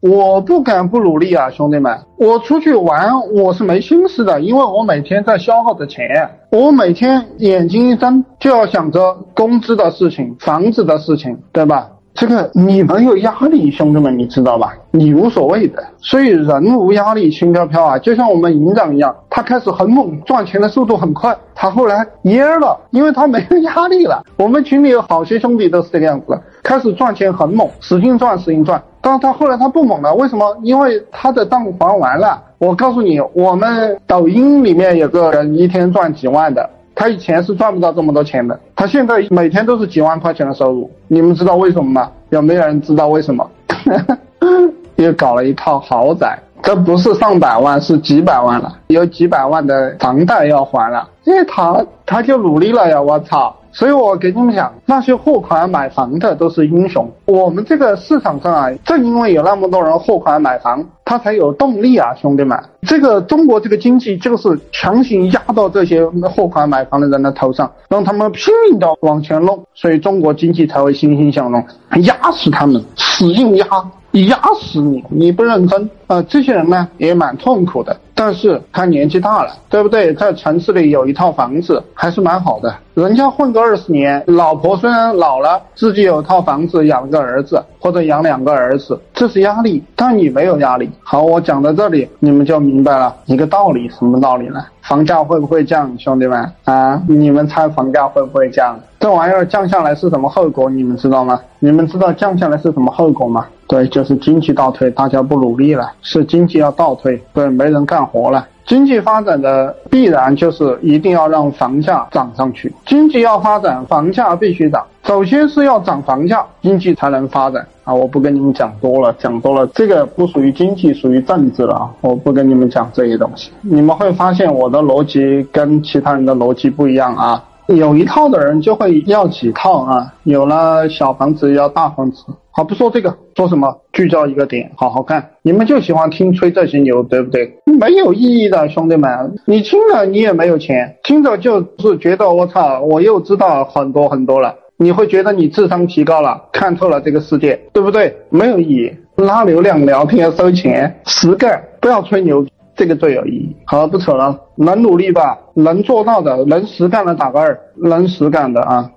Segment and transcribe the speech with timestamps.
[0.00, 1.98] 我不敢不努力啊，兄弟们！
[2.16, 6.06] 我出去玩我是没心思的，因为我每天在消耗着钱，
[6.52, 11.88] 我每天眼睛一睁就要想着工资的事情、房子的事情，对吧？
[12.14, 14.72] 这个你没有压力，兄弟们，你知道吧？
[14.92, 24.22] 你无所谓的，所以人无压力轻飘飘啊，就像我们营长一样，他开始很猛，赚钱的速度很快，他后来蔫了，因为他没有压力了。
[24.36, 30.54] 我们群里有好些兄弟都是这个样子，开始赚钱很猛，使劲赚，使劲赚，但是他后来他不猛了，为什么？
[30.62, 32.42] 因为他的账还完了。
[32.58, 36.68] 我告诉你，我们抖音里面有个人一天赚几万的。
[36.94, 40.90] 他以前是赚不到这么多钱的，他现在每天都是几万块钱的收入。
[41.06, 42.10] 你们知道为什么吗？
[42.28, 43.50] 有没有人知道为什么？
[44.96, 51.08] 又搞了一套豪宅，这不是上百万，是几百万了，有几百万的房贷要还了。
[51.24, 53.56] 因为他他就努力了呀，我操！
[53.72, 57.10] 所以我给你们讲，那些货款买房的都是英雄。
[57.24, 62.62] 我们这个市场上啊，正因为有那么多人货款买房，他才有动力啊，兄弟们。
[62.82, 71.64] 这个中国这个经济就是强行压到这些货款买房的人的头上，让他们拼命的往前弄，所以中国经济才会欣欣向荣，
[72.02, 73.66] 压死他们，使劲压。
[74.12, 75.04] 压死你！
[75.10, 76.22] 你不认真啊！
[76.22, 80.14] 这些人呢也蛮痛苦的，但是他年纪大了，对不对？
[80.14, 82.74] 在城市里有一套房子，还是蛮好的。
[82.94, 90.90] 人家混个二十年，老婆虽然老了，自己有套房子，养个儿子或者养两个儿子，这是压力，但你没有压力。
[91.02, 94.64] 好，我讲到这里，你们就明白了一个道理，什么道理呢？
[94.80, 97.00] 房价会不会降，兄弟们啊？
[97.06, 98.80] 你们猜房价会不会降？
[98.98, 100.68] 这玩意儿降下来是什么后果？
[100.70, 101.38] 你们知道吗？
[101.60, 103.46] 你们知道降下来是什么后果吗？
[103.68, 108.46] 对，就是经济倒退，大家不努力了，是经济要倒退，对，没人干活了。
[108.66, 112.70] 经济发展的必然就是一定要让房价涨上去。
[112.84, 114.84] 经济要发展，房价必须涨。
[115.04, 117.94] 首先是要涨房价，经济才能发展啊！
[117.94, 121.90] 我不跟你们讲多了，讲多了这个不属于经济，属于政治了啊！
[122.02, 123.50] 我不跟你们讲这些东西。
[123.62, 127.42] 你们会发现我的逻辑跟其他人的逻辑不一样啊。
[127.68, 132.24] 有一套的人就会要几套啊，有了小房子要大房子。
[132.58, 133.82] 好，不说这个，说什么？
[133.92, 135.30] 聚焦一个点，好好看。
[135.42, 137.56] 你们就喜欢听吹这些牛，对不对？
[137.78, 144.56] 没有意义的，兄弟们，你听了你也没有钱，听着就是觉得我操，我又知道很多很多了。
[144.76, 148.12] 你会觉得你智商提高了，看透了这个世界，对不对？
[148.28, 152.44] 没有意义，拉流量聊天收钱，实干，不要吹牛。
[152.74, 153.56] 这个最有意义。
[153.66, 155.38] 好，不扯了，能努力吧？
[155.54, 158.90] 能做到的，能实干的打个二，能实干的啊。